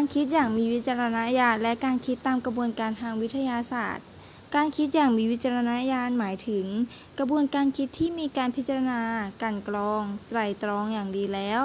[0.00, 4.06] การคิดอย่างมีวิจารณญาณและการคิดตามกระบวนการทางวิทยาศาสตร์
[4.54, 6.66] การคิดอย่างมีวิจารณญาณหมายถึง
[7.18, 9.00] กระบวนการคิดที่มีการพิจารณา
[9.42, 11.62] กลั่นกรอง ไตรตรองอย่างดีแล้ว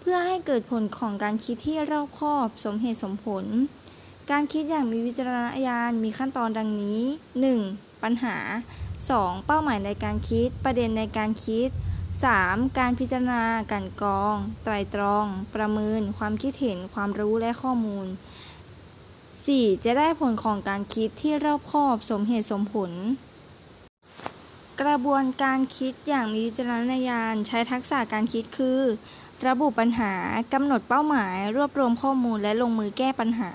[0.00, 3.44] เพื่อให้เกิดผลของการคิดที่รอบคอบ สมเหตุสมผล
[4.30, 7.00] การคิดอย่างมีวิจารณญาณมีขั้นตอนดังนี้
[7.50, 8.02] 1.
[8.02, 8.36] ปัญหา
[8.88, 9.46] 2.
[9.46, 11.68] เป้าหมายในการคิด ประเด็นในการคิด
[12.16, 12.78] 3.
[12.78, 18.06] การพิจารณา กันกรอง ไตรตรอง ประเมิน ความคิดเห็น ความรู้และข้อมูล
[18.74, 19.84] 4.
[19.84, 22.92] จะได้ผลของการคิดที่รอบคอบสมเหตุสมผล
[24.80, 28.80] กระบวนการคิดอย่างมีวิจารณญาณใช้ทักษะการคิดคือ
[29.46, 30.12] ระบุปัญหา
[30.52, 33.52] กำหนดเป้าหมาย รวบรวมข้อมูลและลงมือแก้ปัญหา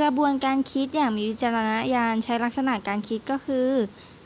[0.00, 3.70] กระบวนการคิดอย่างมีวิจารณญาณใช้ลักษณะการคิดก็คือ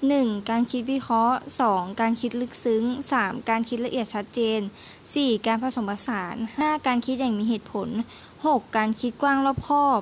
[0.09, 0.50] 1.
[0.50, 2.00] การคิดวิเคราะห์ 2.
[2.00, 2.84] การคิดลึกซึ้ง
[3.16, 3.48] 3.
[3.48, 4.60] การคิดละเอียดชัดเจน
[5.02, 5.46] 4.
[5.46, 6.87] การผสมผสาน 5.
[6.87, 7.88] การคิดอย่างมีเหตุผล
[8.34, 8.60] 6.
[8.76, 10.01] การคิดกว้างรอบคอบ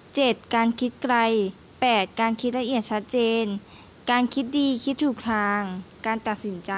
[0.00, 0.54] 7.
[0.54, 1.16] การคิดไกล
[1.72, 2.20] 8.
[2.20, 3.44] การคิดละเอียดชัดเจน
[4.10, 5.60] การคิดดีคิดถูกทาง
[6.06, 6.72] การตัดสินใจ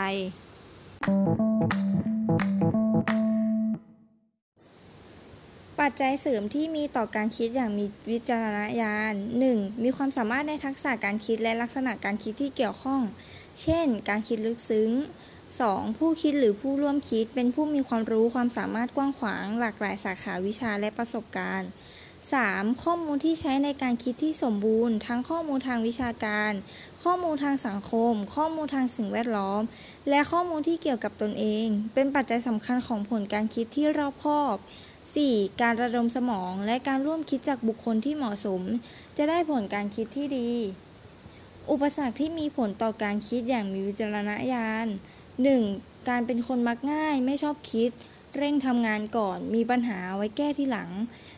[5.90, 9.14] ปัจจัยเสริมที่มีต่อการคิดอย่างมีวิจารณญาณ
[9.48, 9.82] 1.
[9.82, 13.00] มีความสามารถในทักษะการคิดและลักษณะการคิดที่เกี่ยวข้อง
[13.60, 14.90] เช่น การคิดลึกซึ้ง
[15.44, 15.98] 2.
[15.98, 21.70] ผู้คิดหรือผู้ร่วมคิดเป็นผู้มีความรู้ความสามารถกว้างขวาง หลากหลายสาขาวิชาและประสบการณ์
[22.24, 22.82] 3.
[22.82, 26.52] ข้อมูลที่ใช้ในการคิดที่สมบูรณ์ ทั้งข้อมูลทางวิชาการ
[27.04, 29.62] ข้อมูลทางสังคม ข้อมูลทางสิ่งแวดล้อม
[30.08, 34.56] และข้อมูลที่เกี่ยวกับตนเอง เป็นปัจจัยสำคัญของผลการคิดที่รอบคอบ
[35.16, 35.60] 4.
[35.62, 38.62] การระดมสมองและการร่วมคิดจากบุคคลที่เหมาะสม
[39.16, 40.50] จะได้ผลการคิดที่ดี
[41.70, 44.86] อุปสรรคที่มีผลต่อการคิดอย่างมีวิจารณญาณ
[45.48, 46.08] 1.
[46.08, 47.90] การเป็นคนมักง่ายไม่ชอบคิด
[48.36, 50.90] เร่งทำงานก่อน มีปัญหาไว้แก้ที่หลัง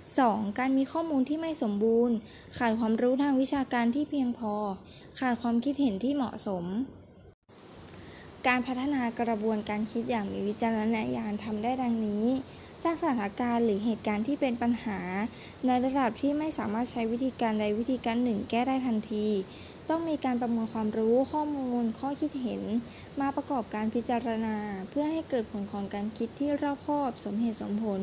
[0.04, 0.58] 2.
[0.58, 2.16] การมีข้อมูลที่ไม่สมบูรณ์
[2.58, 4.54] ขาดความรู้ทางวิชาการที่เพียงพอ
[5.20, 6.64] ขาดความคิดเห็นที่เหมาะสม
[8.46, 12.26] การพัฒนากระบวนการคิดอย่างมีวิจารณญาณทำได้ดังนี้
[12.82, 15.00] สร้างสถานการณ์หรือเหตุการณ์ที่เป็นปัญหา
[15.66, 19.26] ในระดับที่ไม่สามารถใช้วิธีการใดวิธีการหนึ่งแก้ได้ทันที
[19.88, 22.62] ต้องมีการประมวลความรู้ข้อมูล ข้อคิดเห็น
[23.20, 24.56] มาประกอบการพิจารณา
[24.90, 28.02] เพื่อให้เกิดผลของการคิดที่รอบคอบ สมเหตุสมผล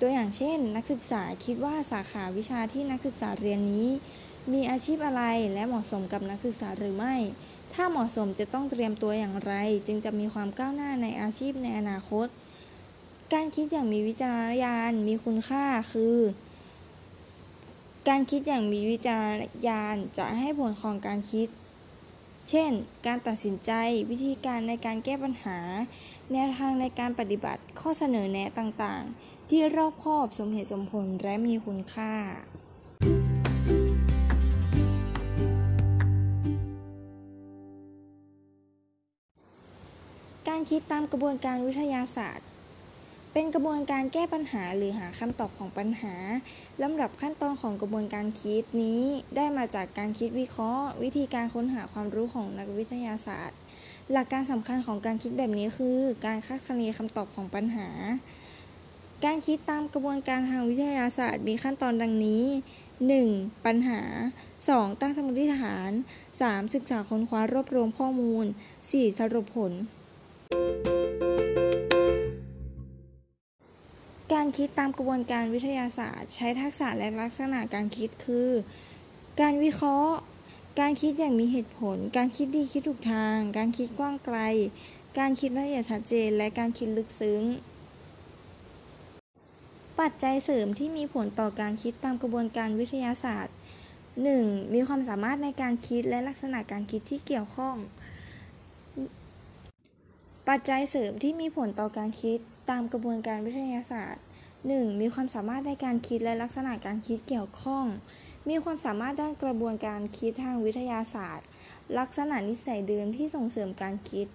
[0.00, 3.88] ตัวอย่างเช่น นักศึกษาคิดว่าสาขาวิชาที่นักศึกษาเรียนนี้
[4.52, 5.22] มีอาชีพอะไร
[5.54, 7.14] และเหมาะสมกับนักศึกษาหรือไม่
[7.74, 9.52] ถ้าเหมาะสมจะต้องเตรียมตัวอย่างไร
[9.86, 12.28] จึงจะมีความก้าวหน้าในอาชีพในอนาคต
[13.36, 16.16] การคิดอย่างมีวิจารณญาณมีคุณค่าคือ
[18.08, 19.32] การคิดอย่างมีวิจารณ
[19.66, 21.48] ญาณจะให้ผลของการคิด
[22.50, 22.70] เช่น
[23.06, 23.72] การตัดสินใจ
[24.10, 25.58] วิธีการในการแก้ปัญหา
[26.32, 32.14] แนวทางในการปฏิบัติ ข้อเสนอแนะต่างๆ ที่รอบคอบสมเหตุสมผลและมีคุณค่า
[40.48, 42.48] การคิดตามกระบวนการวิทยาศาสตร์
[43.32, 46.14] เป็นกระบวนการแก้ปัญหาหรือหาคำตอบของปัญหา
[46.82, 49.02] ลำดับขั้นตอนของกระบวนการคิดนี้
[49.36, 53.58] ได้มาจากการคิดวิเคราะห์ วิธีการค้นหาความรู้ของนักวิทยาศาสตร์
[54.12, 57.88] หลักการสำคัญของการคิดแบบนี้คือ การคาดคะเนคำตอบของปัญหา
[59.24, 62.44] การคิดตามกระบวนการทางวิทยาศาสตร์มีขั้นตอนดังนี้
[63.04, 63.66] 1.
[63.66, 64.00] ปัญหา
[64.50, 65.00] 2.
[65.00, 65.90] ตั้งสมมติฐาน
[66.32, 66.74] 3.
[66.74, 68.44] ศึกษาค้นคว้ารวบรวมข้อมูล
[68.82, 69.18] 4.
[69.18, 70.99] สรุปผลกา
[74.58, 78.50] คิดตามกระบวนการวิทยาศาสตร์ ใช้ทักษะและลักษณะการคิดคือ
[79.40, 80.16] การวิเคราะห์
[80.80, 84.38] การคิดอย่างมีเหตุผล การคิดดีคิดถูกทาง การคิดกว้างไกล
[85.18, 87.42] การคิดละเอียดชัดเจน และการคิดลึกซึ้ง
[90.00, 93.56] ปัจจัยเสริมที่มีผลต่อการคิดตามกระบวนการวิทยาศาสตร์
[94.14, 94.74] 1.
[94.74, 97.76] มีความสามารถในการคิดและลักษณะการคิดที่เกี่ยวข้อง
[100.48, 102.38] ปัจจัยเสริมที่มีผลต่อการคิด
[102.70, 104.22] ตามกระบวนการวิทยาศาสตร์
[104.68, 105.00] 1.
[105.00, 107.86] มีความสามารถในการคิดและลักษณะการคิดเกี่ยวข้อง
[108.48, 111.46] มีความสามารถด้านกระบวนการคิดทางวิทยาศาสตร์
[111.98, 114.26] ลักษณะนิสัยเดิมที่ส่งเสริมการคิด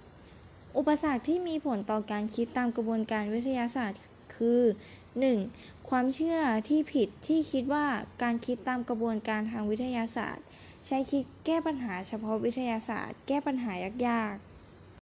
[0.78, 4.00] อุปสรรคที่มีผลต่อการคิดตามกระบวนการวิทยาศาสตร์
[4.36, 4.62] คือ
[5.26, 5.90] 1.
[5.90, 6.38] ความเชื่อ
[6.70, 7.86] ที่ผิดที่คิดว่า
[8.24, 10.46] การคิดตามกระบวนการทางวิทยาศาสตร์
[10.86, 13.74] ใช้คิดแก้ปัญหาเฉพาะวิทยาศาสตร์ แก้ปัญหา
[14.08, 14.34] ยาก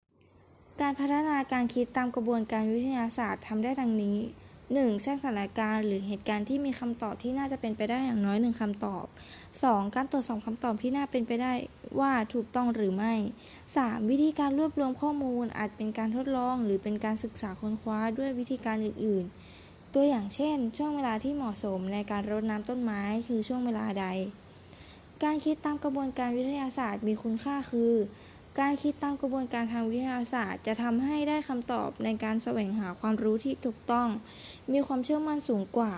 [0.03, 4.46] ๆ การพัฒนาการคิดตามกระบวนการวิทยาศาสตร์ทำได้ดังนี้ 1.
[4.73, 9.05] แทรกสถานการณ์หรือเหตุการณ์ที่มีคำตอบที่น่าจะเป็นไปได้อย่างน้อยหนึ่งคำตอบ
[9.51, 9.95] 2.
[9.95, 11.53] การตรวจสอบคำตอบที่น่าเป็นไปได้
[11.99, 13.13] ว่าถูกต้องหรือไม่
[13.61, 14.09] 3.
[14.09, 19.25] วิธีการรวบรวมข้อมูลอาจเป็นการทดลอง หรือเป็นการศึกษาค้นคว้าด้วยวิธีการอื่น
[19.59, 24.07] ๆ ตัวอย่างเช่น ช่วงเวลาที่เหมาะสมในการรดน้ำต้นไม้คือช่วงเวลาใด
[25.23, 27.93] การคิดตามกระบวนการวิทยาศาสตร์มีคุณค่าคือ
[28.59, 34.07] การคิดตามกระบวนการทางวิทยาศาสตร์ จะทำให้ได้คำตอบในการแสวงหาความรู้ที่ถูกต้อง
[34.71, 35.93] มีความเชื่อมั่นสูงกว่า